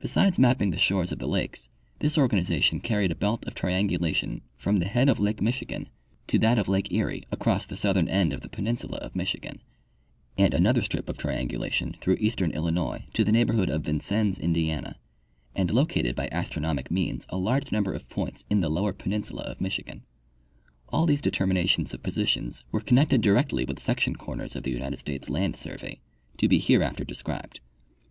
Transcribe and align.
Besides 0.00 0.38
mapping 0.38 0.68
the 0.70 0.76
shores 0.76 1.12
of 1.12 1.18
the 1.18 1.26
lakes, 1.26 1.70
this 2.00 2.18
organization 2.18 2.78
carried 2.78 3.10
a 3.10 3.14
belt 3.14 3.46
of 3.46 3.54
triangulation 3.54 4.42
from 4.58 4.80
the 4.80 4.84
head 4.86 5.08
of 5.08 5.18
lake 5.18 5.40
Michigan 5.40 5.88
to 6.26 6.38
that 6.40 6.58
of 6.58 6.68
lake 6.68 6.92
Erie 6.92 7.24
across 7.32 7.64
the 7.64 7.74
southern 7.74 8.06
end 8.06 8.34
of 8.34 8.42
the 8.42 8.50
peninsula 8.50 8.98
of 8.98 9.16
Michigan, 9.16 9.62
and 10.36 10.52
another 10.52 10.82
strip 10.82 11.08
of 11.08 11.16
triangula 11.16 11.72
tion 11.72 11.94
through 11.98 12.18
eastern 12.20 12.50
Illinois 12.50 13.06
to 13.14 13.24
the 13.24 13.32
neighborhood 13.32 13.70
of 13.70 13.84
Vincennes, 13.86 14.38
Indiana, 14.38 14.94
and 15.54 15.70
located 15.70 16.14
by 16.14 16.28
astronomic 16.30 16.90
means 16.90 17.24
a 17.30 17.38
large 17.38 17.72
number 17.72 17.94
of 17.94 18.10
points 18.10 18.44
in 18.50 18.60
the 18.60 18.68
lower 18.68 18.92
peninsula 18.92 19.44
of 19.44 19.58
Michigan. 19.62 20.02
All 20.90 21.06
these 21.06 21.22
determi 21.22 21.52
nations 21.54 21.94
of 21.94 22.02
positions 22.02 22.62
were 22.72 22.80
connected 22.80 23.22
directly 23.22 23.64
with 23.64 23.80
section 23.80 24.16
corners 24.16 24.54
of 24.54 24.64
the 24.64 24.70
United 24.72 24.98
States 24.98 25.30
Land 25.30 25.56
survey, 25.56 25.98
to 26.36 26.46
be 26.46 26.58
hereafter 26.58 27.04
described. 27.04 27.60